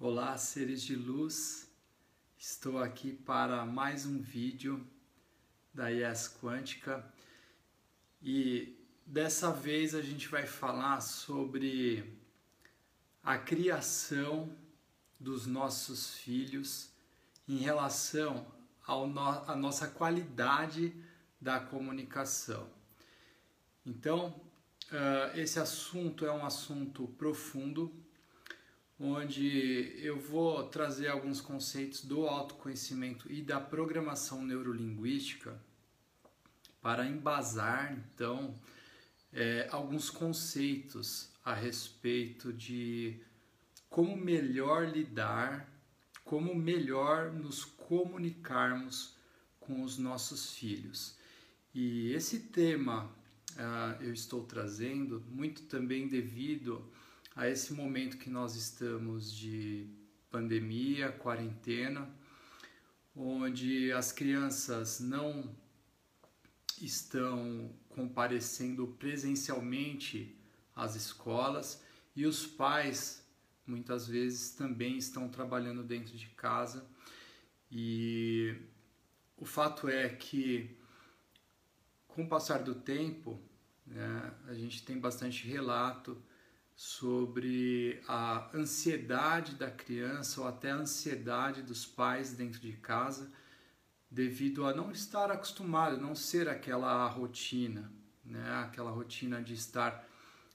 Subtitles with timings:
[0.00, 1.68] Olá, seres de luz.
[2.38, 4.86] Estou aqui para mais um vídeo
[5.74, 7.04] da IES Quântica
[8.22, 12.16] e dessa vez a gente vai falar sobre
[13.24, 14.56] a criação
[15.18, 16.92] dos nossos filhos
[17.48, 18.46] em relação
[18.86, 20.94] à nossa qualidade
[21.40, 22.70] da comunicação.
[23.84, 24.28] Então,
[24.92, 27.92] uh, esse assunto é um assunto profundo
[28.98, 35.60] onde eu vou trazer alguns conceitos do autoconhecimento e da programação neurolinguística
[36.80, 38.54] para embasar, então,
[39.32, 43.20] é, alguns conceitos a respeito de
[43.88, 45.68] como melhor lidar,
[46.24, 49.16] como melhor nos comunicarmos
[49.60, 51.16] com os nossos filhos.
[51.74, 56.90] E esse tema uh, eu estou trazendo muito também devido
[57.38, 59.88] a esse momento que nós estamos de
[60.28, 62.12] pandemia, quarentena,
[63.14, 65.48] onde as crianças não
[66.82, 70.36] estão comparecendo presencialmente
[70.74, 71.80] às escolas
[72.16, 73.24] e os pais
[73.64, 76.84] muitas vezes também estão trabalhando dentro de casa.
[77.70, 78.56] E
[79.36, 80.76] o fato é que
[82.08, 83.40] com o passar do tempo
[83.86, 86.20] né, a gente tem bastante relato
[86.78, 93.32] sobre a ansiedade da criança ou até a ansiedade dos pais dentro de casa
[94.08, 97.90] devido a não estar acostumado, não ser aquela rotina,
[98.24, 98.48] né?
[98.62, 100.08] aquela rotina de estar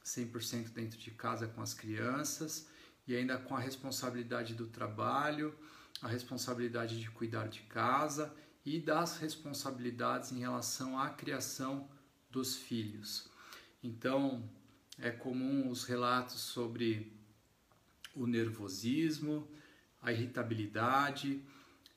[0.05, 2.69] 100% dentro de casa com as crianças
[3.05, 5.53] e ainda com a responsabilidade do trabalho,
[6.01, 8.33] a responsabilidade de cuidar de casa
[8.65, 11.89] e das responsabilidades em relação à criação
[12.31, 13.29] dos filhos.
[13.83, 14.49] Então,
[14.99, 17.11] é comum os relatos sobre
[18.15, 19.47] o nervosismo,
[20.01, 21.41] a irritabilidade.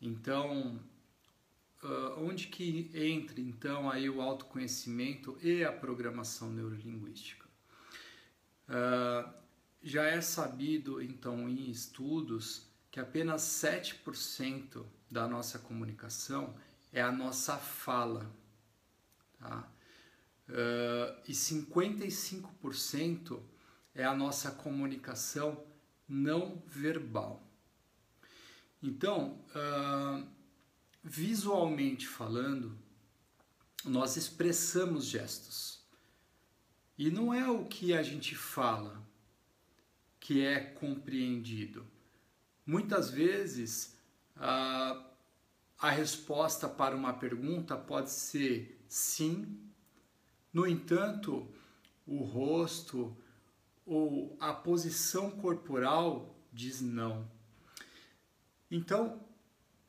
[0.00, 0.80] Então,
[1.82, 7.46] uh, onde que entra então aí o autoconhecimento e a programação neurolinguística?
[8.68, 9.32] Uh,
[9.82, 16.56] já é sabido então em estudos que apenas 7% da nossa comunicação
[16.92, 18.26] é a nossa fala.
[19.38, 19.68] Tá?
[20.48, 23.42] Uh, e 55%
[23.94, 25.64] é a nossa comunicação
[26.08, 27.42] não verbal.
[28.82, 30.26] Então, uh,
[31.02, 32.78] visualmente falando,
[33.84, 35.84] nós expressamos gestos.
[36.96, 39.04] E não é o que a gente fala
[40.20, 41.84] que é compreendido.
[42.64, 43.96] Muitas vezes,
[44.36, 45.04] uh,
[45.78, 49.65] a resposta para uma pergunta pode ser sim
[50.56, 51.46] no entanto,
[52.06, 53.14] o rosto
[53.84, 57.30] ou a posição corporal diz não.
[58.70, 59.22] Então,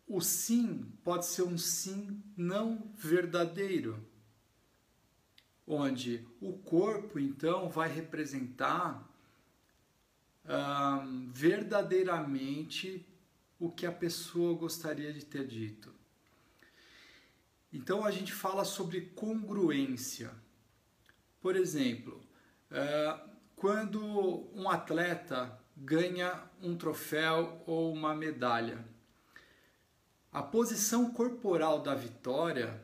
[0.05, 4.05] o sim pode ser um sim não verdadeiro,
[5.65, 9.09] onde o corpo então vai representar
[11.31, 13.07] verdadeiramente
[13.57, 15.93] o que a pessoa gostaria de ter dito.
[17.71, 20.45] Então a gente fala sobre congruência.
[21.47, 22.21] Por exemplo,
[22.69, 23.19] é,
[23.55, 28.85] quando um atleta ganha um troféu ou uma medalha,
[30.29, 32.83] a posição corporal da vitória,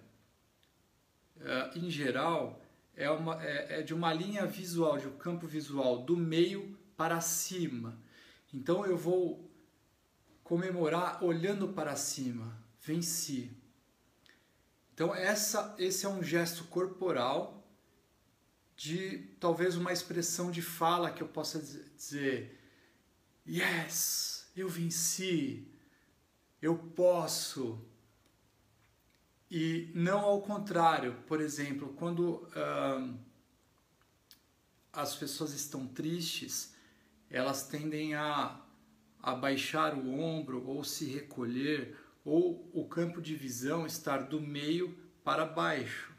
[1.41, 2.62] é, em geral,
[2.96, 7.19] é, uma, é, é de uma linha visual, de um campo visual, do meio para
[7.19, 8.00] cima.
[8.53, 9.51] Então eu vou
[10.41, 13.51] comemorar olhando para cima, venci.
[14.94, 17.62] Então essa, esse é um gesto corporal
[18.83, 21.57] de talvez uma expressão de fala que eu possa
[21.95, 22.59] dizer:
[23.47, 25.66] Yes, eu venci,
[26.61, 27.79] eu posso.
[29.49, 32.45] E não ao contrário, por exemplo, quando
[34.91, 36.75] as pessoas estão tristes,
[37.29, 38.59] elas tendem a,
[39.21, 41.95] a baixar o ombro ou se recolher,
[42.25, 46.12] ou o campo de visão estar do meio para baixo.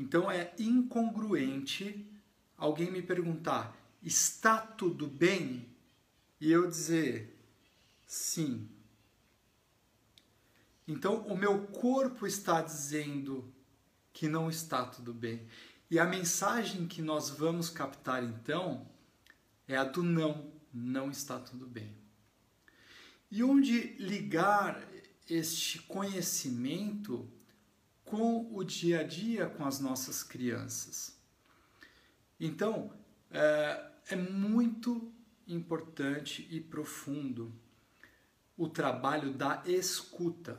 [0.00, 2.10] Então é incongruente
[2.56, 5.68] alguém me perguntar: está tudo bem?
[6.40, 7.38] E eu dizer
[8.06, 8.66] sim.
[10.88, 13.52] Então o meu corpo está dizendo
[14.10, 15.46] que não está tudo bem.
[15.90, 18.88] E a mensagem que nós vamos captar então
[19.68, 21.94] é a do não, não está tudo bem.
[23.30, 24.82] E onde ligar
[25.28, 27.30] este conhecimento
[28.10, 31.16] com o dia a dia com as nossas crianças.
[32.40, 32.92] Então,
[33.30, 35.12] é, é muito
[35.46, 37.52] importante e profundo
[38.56, 40.58] o trabalho da escuta.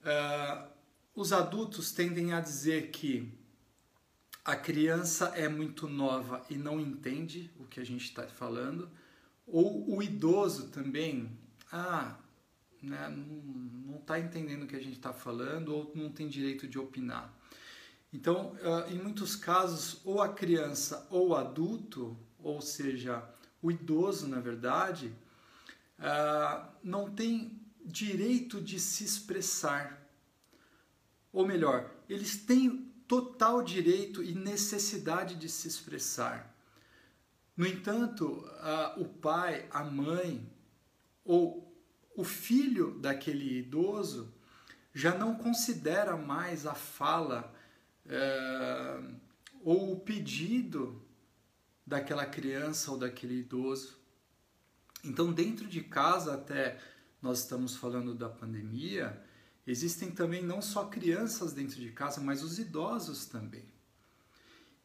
[0.00, 0.68] Uh,
[1.14, 3.32] os adultos tendem a dizer que
[4.44, 8.90] a criança é muito nova e não entende o que a gente está falando,
[9.46, 11.38] ou o idoso também,
[11.70, 12.18] ah,
[12.82, 16.78] né, não está entendendo o que a gente está falando ou não tem direito de
[16.78, 17.32] opinar.
[18.12, 23.24] Então, uh, em muitos casos, ou a criança ou o adulto, ou seja,
[23.62, 25.14] o idoso, na verdade,
[25.98, 30.00] uh, não tem direito de se expressar.
[31.32, 36.54] Ou melhor, eles têm total direito e necessidade de se expressar.
[37.56, 40.50] No entanto, uh, o pai, a mãe
[41.24, 41.69] ou
[42.20, 44.32] o filho daquele idoso
[44.92, 47.52] já não considera mais a fala
[48.06, 49.00] é,
[49.62, 51.00] ou o pedido
[51.86, 53.98] daquela criança ou daquele idoso.
[55.02, 56.78] Então, dentro de casa, até
[57.22, 59.22] nós estamos falando da pandemia,
[59.66, 63.64] existem também não só crianças dentro de casa, mas os idosos também.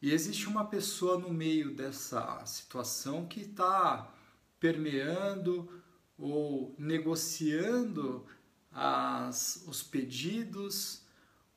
[0.00, 4.12] E existe uma pessoa no meio dessa situação que está
[4.58, 5.82] permeando
[6.18, 8.26] ou negociando
[8.72, 11.02] as, os pedidos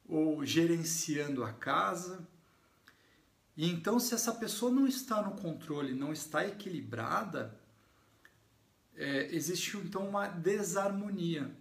[0.08, 2.28] ou gerenciando a casa.
[3.56, 7.60] E então, se essa pessoa não está no controle, não está equilibrada,
[8.96, 11.56] é, existe então uma desarmonia.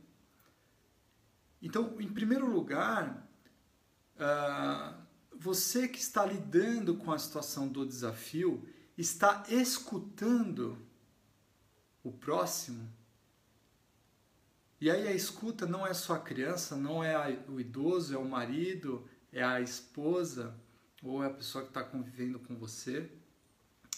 [1.61, 3.29] Então, em primeiro lugar,
[4.17, 4.95] uh,
[5.37, 8.67] você que está lidando com a situação do desafio,
[8.97, 10.79] está escutando
[12.03, 12.89] o próximo
[14.81, 18.25] e aí a escuta não é só a criança, não é o idoso, é o
[18.25, 20.55] marido, é a esposa
[21.03, 23.11] ou é a pessoa que está convivendo com você.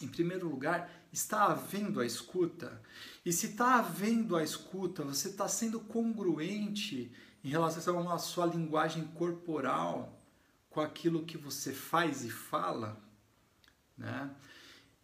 [0.00, 2.80] Em primeiro lugar, está havendo a escuta.
[3.26, 7.12] E se está havendo a escuta, você está sendo congruente
[7.44, 10.18] em relação à sua linguagem corporal
[10.70, 12.98] com aquilo que você faz e fala,
[13.98, 14.30] né?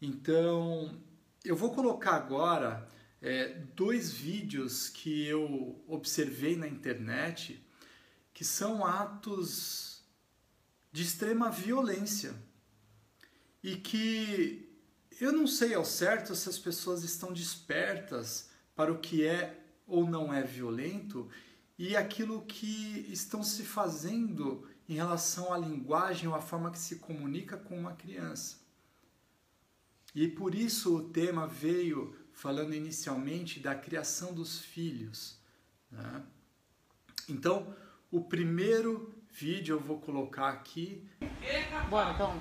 [0.01, 0.99] Então,
[1.47, 2.89] eu vou colocar agora
[3.23, 7.65] é, dois vídeos que eu observei na internet
[8.35, 10.05] que são atos
[10.93, 12.35] de extrema violência
[13.63, 14.69] e que
[15.21, 20.07] eu não sei ao certo se as pessoas estão despertas para o que é ou
[20.07, 21.31] não é violento
[21.79, 26.97] e aquilo que estão se fazendo em relação à linguagem ou à forma que se
[26.97, 28.66] comunica com uma criança.
[30.17, 35.39] E por isso o tema veio falando inicialmente da criação dos filhos.
[35.93, 36.23] Né?
[37.29, 37.77] Então,
[38.11, 41.07] o primeiro vídeo eu vou colocar aqui.
[41.91, 42.35] Bora, então.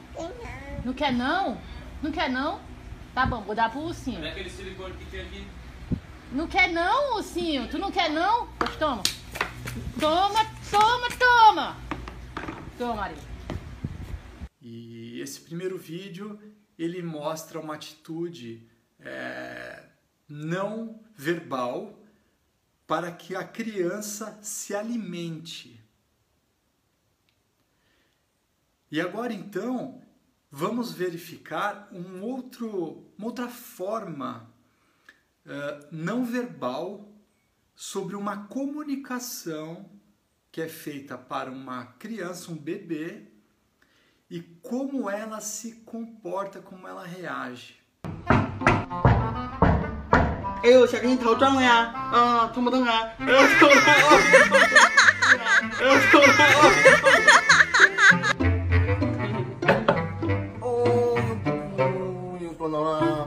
[0.85, 1.61] Não quer não?
[2.01, 2.61] Não quer não?
[3.13, 4.19] Tá bom, vou dar pro ursinho.
[4.19, 5.45] Olha aquele silicone que tem aqui.
[6.31, 7.67] Não quer não, ursinho?
[7.67, 8.47] Tu não quer não?
[8.57, 9.03] Pois toma.
[9.99, 11.77] Toma, toma, toma.
[12.77, 13.17] Toma, Maria.
[14.61, 16.39] E esse primeiro vídeo,
[16.77, 18.67] ele mostra uma atitude
[18.99, 19.83] é,
[20.27, 21.99] não verbal
[22.87, 25.83] para que a criança se alimente.
[28.91, 30.01] E agora então,
[30.51, 34.49] vamos verificar um outro, uma outra forma
[35.45, 37.11] uh, não verbal
[37.75, 39.89] sobre uma comunicação
[40.51, 43.27] que é feita para uma criança, um bebê,
[44.30, 47.74] e como ela se comporta, como ela reage.
[50.62, 51.92] 哎呦，想给你投撞了呀！
[52.12, 53.00] 啊，痛不痛啊？
[53.18, 53.74] 哎呦，痛了！
[55.78, 56.28] 哎呦，痛了！
[60.60, 63.26] 哦，不又撞到了！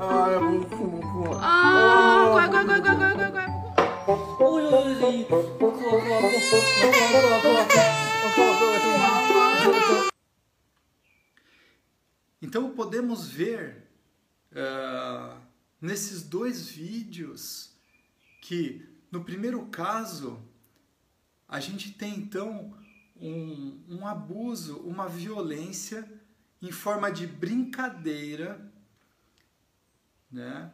[0.00, 1.32] 哎呀，不哭不哭！
[1.32, 3.44] 啊，乖乖乖乖乖乖乖！
[4.06, 5.10] 哦呦呦呦！
[5.28, 6.81] 不哭不哭不哭不哭不哭
[13.13, 13.87] Podemos ver
[14.51, 15.39] uh,
[15.79, 17.71] nesses dois vídeos
[18.41, 20.41] que, no primeiro caso,
[21.47, 22.75] a gente tem então
[23.15, 26.09] um, um abuso, uma violência
[26.59, 28.59] em forma de brincadeira,
[30.31, 30.71] né?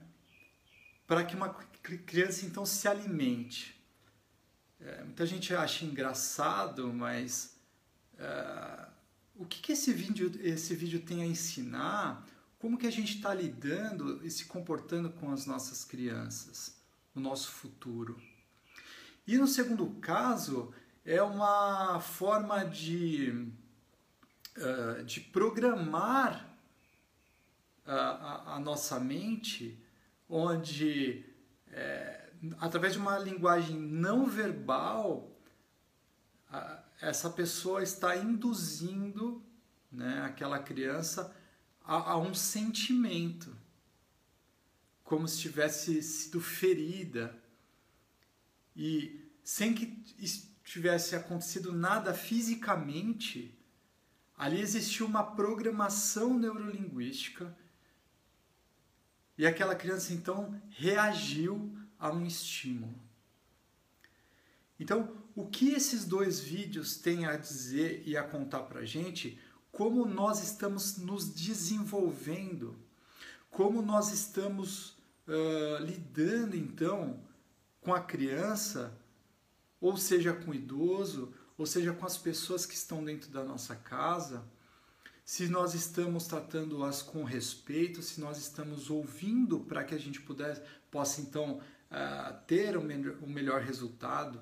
[1.06, 3.84] Para que uma criança então se alimente.
[4.80, 7.58] É, muita gente acha engraçado, mas
[8.14, 8.89] uh,
[9.40, 12.28] o que, que esse, vídeo, esse vídeo tem a ensinar?
[12.60, 16.76] Como que a gente está lidando e se comportando com as nossas crianças,
[17.16, 18.22] o nosso futuro?
[19.26, 20.74] E no segundo caso,
[21.06, 23.50] é uma forma de,
[24.58, 26.46] uh, de programar
[27.86, 29.82] a, a nossa mente,
[30.28, 31.26] onde
[31.72, 32.30] é,
[32.60, 35.32] através de uma linguagem não verbal,
[36.52, 39.44] a, essa pessoa está induzindo
[39.92, 41.36] né, aquela criança
[41.84, 43.56] a, a um sentimento,
[45.04, 47.36] como se tivesse sido ferida
[48.76, 49.88] e sem que
[50.64, 53.58] tivesse acontecido nada fisicamente,
[54.38, 57.58] ali existiu uma programação neurolinguística
[59.38, 62.94] e aquela criança então reagiu a um estímulo.
[64.80, 69.40] Então, o que esses dois vídeos têm a dizer e a contar para gente?
[69.72, 72.76] Como nós estamos nos desenvolvendo,
[73.50, 77.24] como nós estamos uh, lidando então
[77.80, 78.94] com a criança,
[79.80, 83.78] ou seja com o idoso, ou seja com as pessoas que estão dentro da nossa
[83.78, 84.44] casa,
[85.24, 90.62] se nós estamos tratando-as com respeito, se nós estamos ouvindo para que a gente puder,
[90.92, 91.62] possa então
[92.46, 94.42] ter o melhor resultado.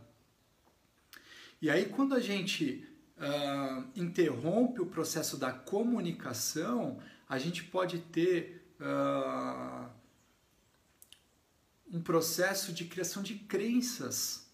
[1.62, 2.88] E aí, quando a gente
[3.18, 9.90] uh, interrompe o processo da comunicação, a gente pode ter uh,
[11.92, 14.48] um processo de criação de crenças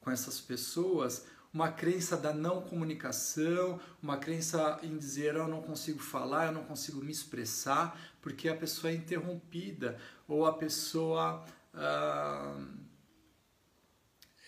[0.00, 6.00] com essas pessoas uma crença da não comunicação, uma crença em dizer eu não consigo
[6.00, 12.60] falar, eu não consigo me expressar, porque a pessoa é interrompida ou a pessoa ah,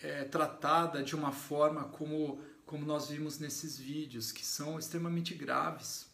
[0.01, 6.07] é tratada de uma forma como, como nós vimos nesses vídeos, que são extremamente graves.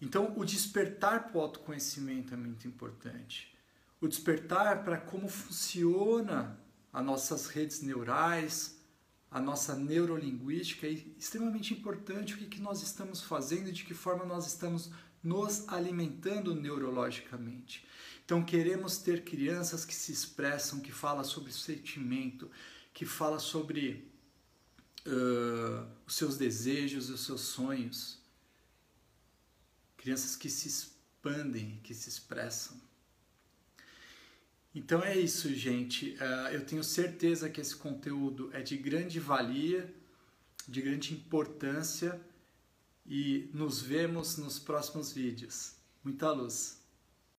[0.00, 3.56] Então, o despertar para o autoconhecimento é muito importante.
[4.00, 6.58] O despertar para como funciona
[6.92, 8.76] as nossas redes neurais,
[9.30, 13.94] a nossa neurolinguística, é extremamente importante o que, que nós estamos fazendo e de que
[13.94, 14.90] forma nós estamos
[15.22, 17.86] nos alimentando neurologicamente.
[18.32, 22.50] Então queremos ter crianças que se expressam, que falam sobre sentimento,
[22.94, 24.10] que falam sobre
[25.06, 28.18] uh, os seus desejos, os seus sonhos.
[29.98, 32.80] Crianças que se expandem, que se expressam.
[34.74, 36.12] Então é isso, gente.
[36.14, 39.94] Uh, eu tenho certeza que esse conteúdo é de grande valia,
[40.66, 42.18] de grande importância
[43.04, 45.74] e nos vemos nos próximos vídeos.
[46.02, 46.81] Muita luz!